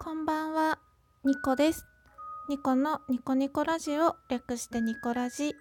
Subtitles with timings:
[0.00, 0.78] こんばんは、
[1.24, 1.84] ニコです。
[2.48, 5.56] ニコのニコニコラジオ略してニコラジ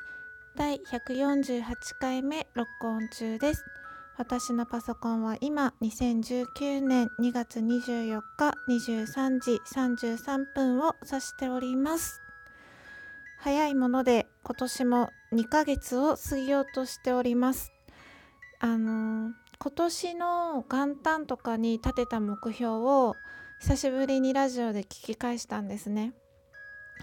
[0.55, 1.63] 第148
[1.99, 3.65] 回目録音中です。
[4.15, 12.21] 私のパソコンは今2019年2月24日23時33分を指しております。
[13.39, 17.71] 早いもので今年も2ヶ月を過ぎようとしております。
[18.59, 23.15] あのー今年の元旦とかに立てた目標を
[23.59, 26.13] 久しぶりにラジオで聞き返したんですね。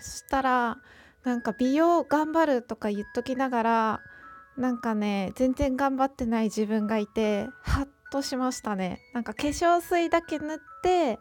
[0.00, 0.78] そしたら
[1.24, 4.00] なんか美容頑張るとか言っときながら
[4.56, 9.00] なんかね全然頑張ってない自分がいてハッとしましたね。
[9.12, 11.18] なんか化粧水だけ塗って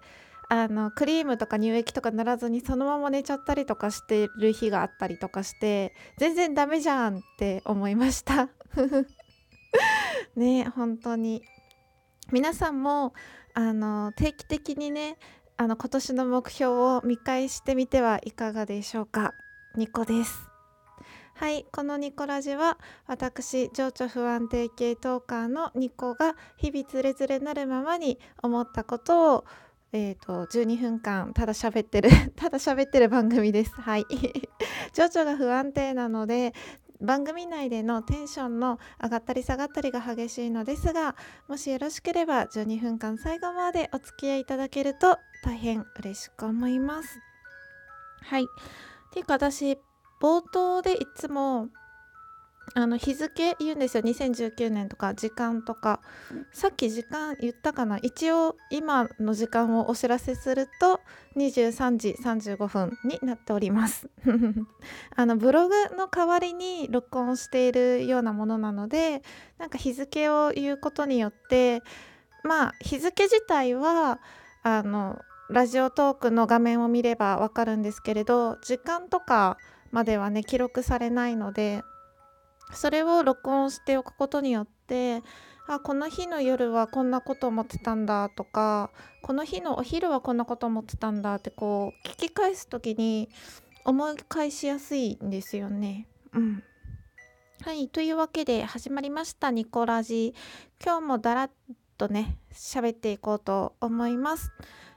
[0.50, 8.50] あのクリームとか乳液とか塗らずにそのまま寝ちゃったりとかしてる日があったりとかして全然ダメじゃんって思いました。
[10.36, 11.44] ね本当に。
[12.32, 13.13] 皆さんも
[13.53, 15.17] あの定期的にね
[15.57, 19.34] あの今年の目標を見返してみてはいかがでしょうか。
[19.76, 20.49] ニコです。
[21.35, 29.45] はいこのニコラジは私情緒不安定系トーカーのニコが日々つれづれなるままに思ったことを
[29.95, 33.79] えーと、12分間ただ喋ってる ただ喋ってる番組です。
[33.79, 34.05] はい。
[34.91, 36.55] 情緒が不安定なので
[37.02, 41.16] 番組内でのテンションの上がったり下がったりが激しいのですが
[41.48, 47.20] もしよろしければ12分間最後までお付き合いいただけると大変嬉しく思います。
[48.22, 48.44] はい。
[48.44, 48.46] っ
[49.12, 49.77] ていうか私
[50.22, 51.68] 冒頭でいつも
[52.76, 54.04] あの日付言うんですよ。
[54.04, 56.02] 2019年とか時間とか。
[56.52, 57.99] さっき時間言ったかな。
[57.99, 60.99] 一応今の時間をお知らせすると
[61.35, 64.09] 23時35分になっております。
[65.16, 69.22] あのブログの代わりに録音しているようなものなので
[69.59, 71.84] なんか日付を言うことによって
[72.44, 74.19] まあ日付自体は
[74.63, 79.57] あのラジオトークの画面を見ればわかるんですけれど時間とか
[79.91, 81.84] まではね記録されないので
[82.73, 85.22] それを録音しておくことによって
[85.67, 88.91] あこの日の夜はこんなこと思ってたんだとか
[89.22, 93.29] この日のお昼はこんなこと思ってたんだってこう聞き返す時に
[93.85, 96.07] 思い返しやすいんですよね。
[96.34, 96.63] うん
[97.61, 100.34] はいというわけで始まりましたニコラジ
[100.84, 101.51] 今日もだらっ
[101.97, 104.51] とね喋っていこうと思います。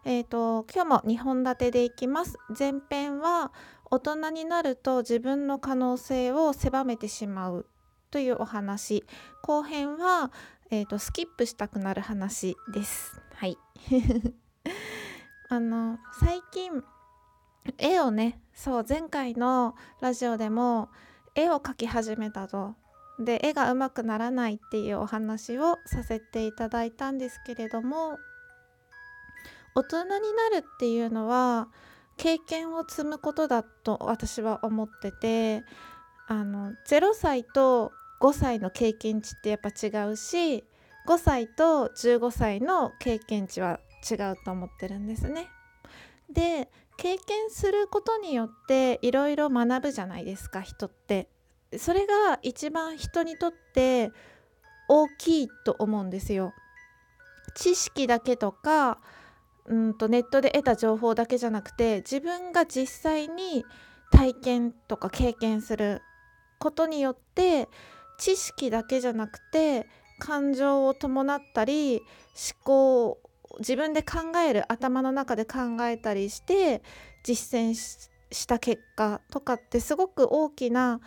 [0.05, 2.39] えーと今日も2本立てでいきます。
[2.59, 3.53] 前編は
[3.91, 7.67] 大人になると自分の可能性を狭めてしまう
[8.11, 9.05] というお話。
[9.43, 10.33] 後編は、
[10.71, 13.21] えーと、スキップしたくなる話です。
[13.35, 13.57] はい。
[15.49, 16.83] あの最近
[17.79, 20.89] 絵をねそう前回のラジオでも
[21.37, 22.75] 絵を描き始めたと。
[23.19, 28.19] で絵が上手くならないっていうお話をさせていただいたんですけれども
[29.75, 30.19] 大人にな
[30.51, 31.69] るっていうのは
[32.17, 35.65] 経験を積むことだと私は思ってて
[36.29, 40.65] あの0歳と5歳の経験値ってやっぱ違うし
[41.07, 45.49] 5歳と15歳の経験値は違うと思ってるんですね。
[46.31, 51.29] で経験することによっていろいろ学ぶじゃないですか人って。
[51.79, 54.13] それが一番人にとって
[54.89, 56.53] 大きいと思うんですよ。
[57.55, 58.99] 知識だけとか
[59.69, 63.65] うんとネットで得た情報だけじゃなくて自分が実際に
[64.11, 66.03] 体験とか経験する
[66.59, 67.69] ことによって
[68.19, 69.87] 知識だけじゃなくて
[70.19, 72.01] 感情を伴ったり
[72.35, 73.21] 思考
[73.59, 76.83] 自分で考える頭の中で考えたりして
[77.25, 81.01] 実践した結果とかってすごく大きな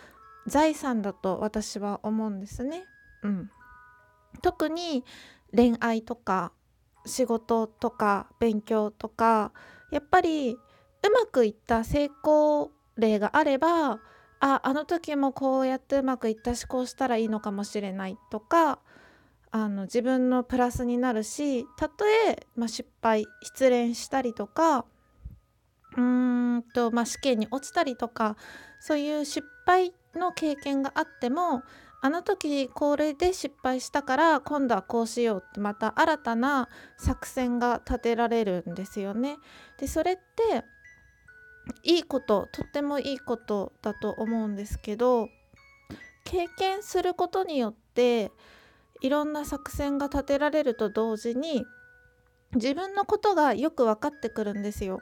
[0.48, 2.86] 財産だと私は思うんですね。
[3.24, 3.50] うん、
[4.42, 5.04] 特に
[5.56, 6.52] 恋愛とか
[7.06, 9.52] 仕事とか勉強とか
[9.92, 10.58] やっぱりう
[11.12, 14.00] まくいった成功例があれば
[14.42, 18.80] ああの時もこうやってうまくいったしこうしたらいいのかもしれないとか
[19.52, 24.86] あの自分のプラスになるしたとえ、まあ、失敗失恋したりとか
[25.98, 28.38] うーんと、まあ、試験に落ちたりとか
[28.80, 31.64] そういう失敗の経験があっても
[32.02, 39.38] あの時これで失敗したから今度はこうしようってまた新たな作戦が立てられるんですよね。
[39.78, 40.64] でそれって
[41.84, 45.30] いいこととってもいいことだと思うんですけど
[46.24, 48.32] 経験することによって
[49.02, 51.66] いろんな作戦が立てられると同時に
[52.56, 55.02] 自分のことがよく分かってくるんですよ。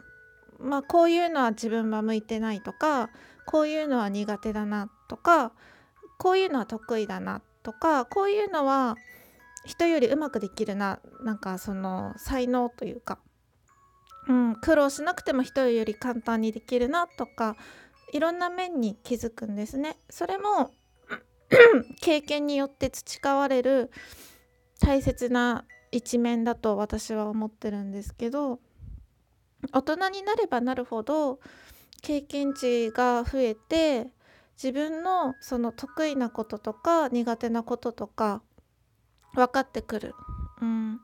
[0.59, 3.09] まあこういうのは自分は向いてないとか
[3.45, 5.51] こういうのは苦手だなとか
[6.17, 8.95] こういうのは得意だなとかこういうのは
[9.65, 13.19] 人よりうまくできるななんかその才能というか
[14.27, 17.55] うん、苦労しなくても人より簡単にできるなとか
[18.13, 19.97] いろんな面に気づくんですね。
[20.09, 20.71] それも
[22.01, 23.89] 経験によって培われる
[24.81, 28.59] 大切な一面だと私は思ってるんですけど
[29.71, 31.39] 大人になればなるほど
[32.01, 34.07] 経験値が増えて
[34.61, 38.41] 自分のその得意なこととか苦手なこととか
[39.33, 40.15] 分かってくる、
[40.61, 40.99] うん、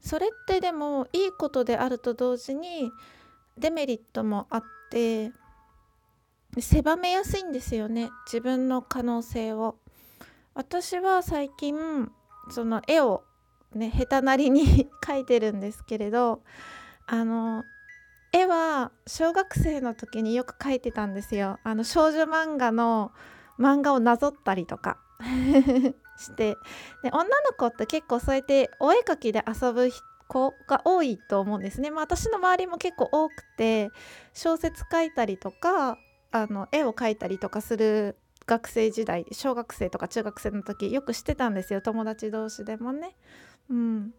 [0.00, 2.90] それってでもいいことであると同時に
[3.56, 5.30] デメリットもあって
[6.58, 8.10] 狭めやすいんですよね。
[8.26, 9.76] 自分の可能性を。
[10.54, 12.10] 私は最近
[12.50, 13.24] その絵を
[13.74, 16.42] ね下手なりに 描いてるんですけれど
[17.06, 17.62] あの
[18.32, 21.58] 絵は小学生の時によく描いてたんですよ。
[21.64, 23.12] あの少女漫画の
[23.58, 24.98] 漫画をなぞったりとか
[26.18, 26.56] して。
[27.02, 29.90] で女の子って結構そうやってお絵描きで遊ぶ
[30.28, 33.90] 子が多いと思うんですね、まあ、私の周りも結構多くて
[34.34, 35.98] 小説書いたりとか
[36.32, 41.80] あの絵を描いたりとかする学生時代小学生とか中学生の時よくしてたんですよ。
[41.80, 43.16] 友達同士でもね。
[43.68, 44.14] うん、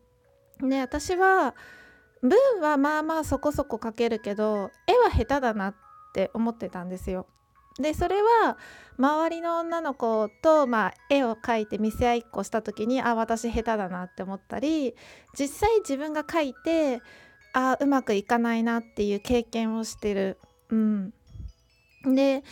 [0.59, 1.56] で私は
[2.21, 5.75] 文はまあまあそこそこ描けるけど絵は下手だなっ
[6.13, 7.27] て思ってたんですよ。
[7.79, 8.57] でそれは
[8.97, 14.95] 周りの女の子と、まあ、絵を描いて見せ合いっこした時にあ私下手だなって思ったり
[15.37, 17.03] 実際自分が描いて
[17.53, 20.39] あうまくいかないなっていう経験をしてる。
[20.69, 21.13] うん、
[22.03, 22.43] で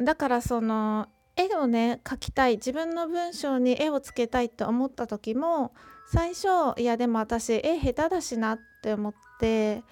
[0.00, 5.74] だからその絵をね描きたい自分の文章に絵をつけたいと思った時も
[6.08, 9.82] 最初いやでも私絵下手だしなっって思って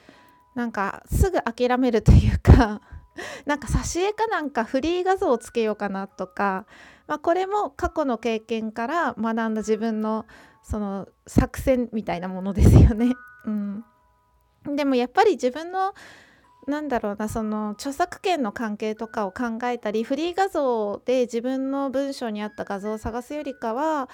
[0.54, 2.80] なんかすぐ諦めるというか
[3.44, 6.66] なんか挿絵かなんかフリー画像をつけようかなとか、
[7.08, 10.26] まあ、これも過去の経験から学んだ自分の
[10.62, 13.12] その作戦みたいなものですよね。
[13.46, 13.84] うん、
[14.76, 15.92] でもやっぱり自分の
[16.66, 24.08] なんだろうなその著作権の関係とかを考えたりフリー画像で自分の文章に合った画像を探すよりかは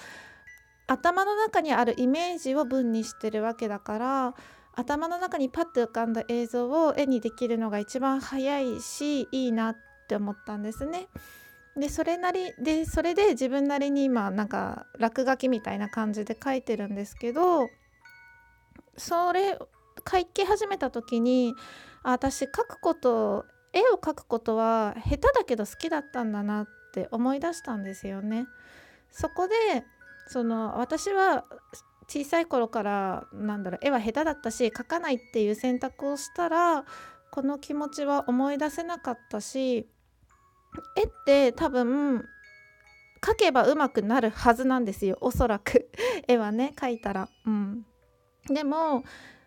[0.87, 4.35] 頭の中にあるイメージを文にしてるわけだから
[4.81, 9.75] 頭の中にパッと浮かんだ映像を絵にできるのが一番早いしいいなっ
[10.07, 11.07] て思ったんですね。
[11.77, 17.69] でそれなりでそれで自分なりに今なんか落書きみたいな感じで描いてるんですけど
[18.97, 19.57] それ
[20.03, 21.53] 描き始めた時に
[22.03, 28.47] 私描くこと絵を描くことは下手だけど好きだったんだなって思い出したんですよね。
[29.11, 29.53] そこで
[30.27, 31.45] その私は
[32.11, 36.83] 小さい頃からなんだろう絵は下手だったし描かないっていう選択をしたら
[37.31, 42.25] この気持ちは思い出せなかったし絵って多分
[43.21, 45.89] 描けば上手くなるはずなんですよおそらく
[46.27, 47.29] 絵はね描いたら。
[47.45, 47.85] うん、
[48.49, 49.05] でも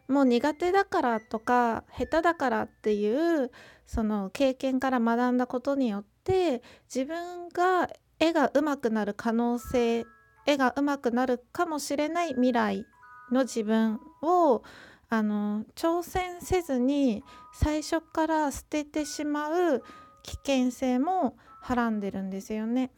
[0.08, 3.50] もう苦手だからとか下手だからっていう
[3.87, 10.06] その経験から学んだことによって自分が絵が上手くなる可能性
[10.46, 12.87] 絵が上手くなるかもしれない未来
[13.31, 14.62] の自分を
[15.08, 19.82] あの挑戦せずに最初から捨ててしまう
[20.23, 22.91] 危険性もはらんでるんですよね。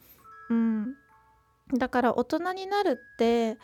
[0.49, 0.95] うん、
[1.73, 3.57] だから大人になるって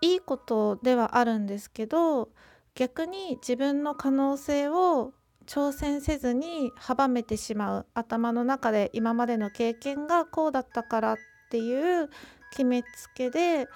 [0.00, 2.30] いいことではあるんですけど
[2.74, 5.12] 逆に自分の可能性を
[5.46, 11.16] 挑戦せずに阻めてしまう頭の中で今までの経験がこうだったからっ
[11.50, 12.08] ていう
[12.50, 13.68] 決めつけで、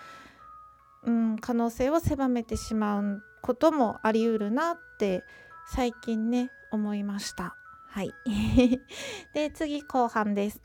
[1.04, 5.24] うん、可能性を狭めてしまうこともありうるなって
[5.66, 7.56] 最近ね思いました。
[7.88, 8.12] はい
[9.34, 10.60] で次後半です。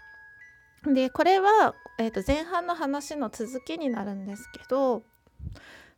[0.83, 5.03] でこれは、えー、と前半の話の続きになるんですけど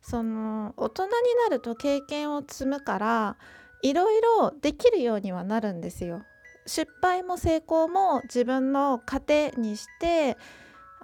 [0.00, 1.10] その大人に
[1.48, 3.36] なると経験を積むから
[3.82, 6.24] いろいろできるようにはなるんですよ。
[6.66, 10.36] 失敗も成功も自分の糧にして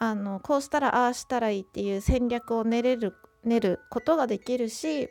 [0.00, 3.14] あのこうしたらああしたらいいっていう戦略を練れる
[3.44, 5.08] 練ることができるし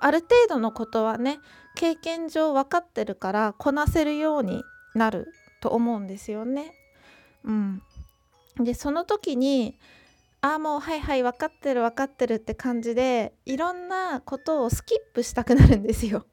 [0.00, 1.38] ある程度のことはね
[1.76, 4.62] 経験上分かってるからこなせるように
[4.94, 5.28] なる
[5.60, 6.74] と思うんですよね。
[7.44, 7.82] うん、
[8.56, 9.78] でその時に
[10.40, 16.26] ああもうはいはい分かってる分かってるって感じでいろんなことをスキップしたくなるんですよ。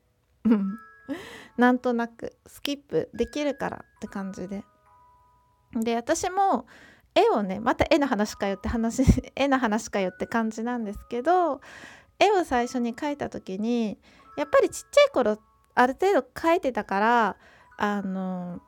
[1.58, 4.64] なんとなくスキップできるからって感じで。
[5.74, 6.66] で私も
[7.20, 9.04] 絵をねまた絵の話かよって話
[9.36, 11.62] 絵の話かよって感じなんですけど
[12.20, 14.00] 絵を最初に描いた時に
[14.38, 15.38] やっぱりちっちゃい頃
[15.76, 17.36] ある程度描いてたから
[17.78, 18.62] あの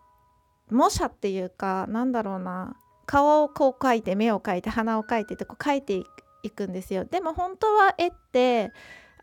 [0.70, 6.01] 模写っていうかなんだろうな顔をこう描いて目を描いて鼻を描いてってこう描いて
[6.43, 7.05] いくんですよ。
[7.05, 8.72] でも本当は絵って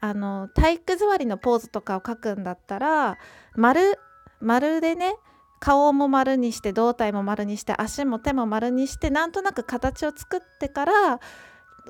[0.00, 3.18] あの体育座りのポーズとかを描くんだったら
[3.54, 3.98] 丸
[4.40, 5.16] 丸でね
[5.60, 11.20] 顔も丸にして胴体も丸にして足も手も丸にしてなんとなく形を作ってから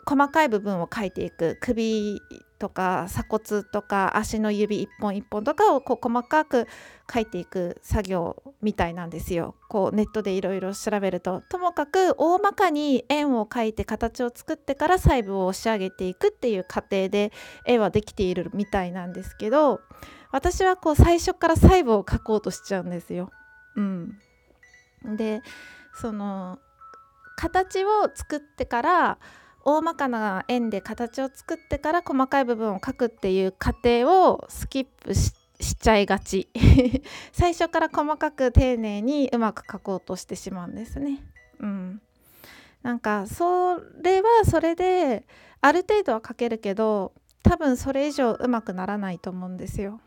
[0.06, 2.20] 細かい部分を描いていく首
[2.58, 6.66] とか鎖骨とか足の指一本一本とかをこう細かく
[7.12, 9.54] 書いていく作業みたいなんですよ。
[9.68, 17.32] こうネットでいろいろ調べるとともかく大まかに円を描いて形を作ってから細部を押し上げていくっていう過程で
[17.64, 19.80] 絵はできているみたいなんですけど
[20.32, 23.30] 私はこう最初から細部を描こうとしちゃうんですよ。
[23.78, 25.42] うん、で
[25.94, 26.58] その
[27.36, 29.18] 形を作ってから
[29.64, 36.48] 大まかな円で形を作ってから細かい部分を描くっていう過程をスキップしちゃいがち
[37.32, 41.22] 最初から細かく丁寧にうまく描こうとしてしまうんですね。
[41.60, 42.00] うん、
[42.82, 45.24] なんかそれはそれで
[45.60, 50.00] ある程度は描けるけど多分それ以上うまくならないと思うんですよ。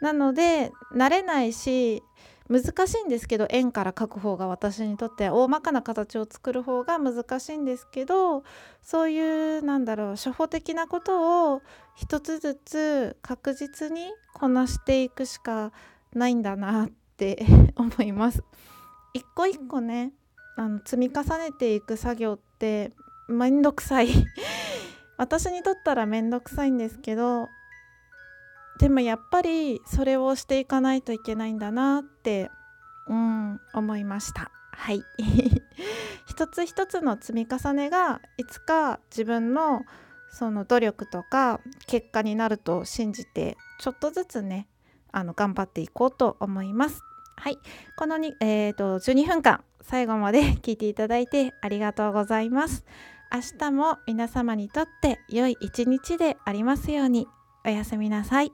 [0.00, 2.02] なので慣れないし
[2.48, 8.42] 難しいんですけど円から描く方が私にとって大まかな形を作る方が難しいんですけど
[8.82, 11.62] そういうなんだろう初歩的なことを
[11.94, 15.72] 一つずつ確実にこなしていくしか
[16.14, 17.44] ないんだなって
[17.76, 18.42] 思います。
[19.12, 20.12] 一個一個ね
[20.56, 22.92] あの積み重ねていく作業って
[23.28, 24.08] めんどくさい
[25.16, 27.48] 私にとったらめんどくさいんですけど
[28.78, 32.50] でもやっぱりそれをしていかないといけないんだなって
[33.08, 34.50] うん思いました。
[34.72, 35.02] はい。
[36.26, 39.82] 一つ一つの積み重ねがいつか自分の
[40.30, 44.68] その努力とか結果になると信じてちょっとずつね
[45.10, 47.02] あの頑張っていこうと思います。
[47.36, 47.58] はい。
[47.96, 52.84] このに、えーと、と12分間最後まで聞いていただいてありがとうございます。
[53.32, 57.26] 明日も皆様にとって良い一日でありますように。
[57.64, 58.52] おやすみなさい。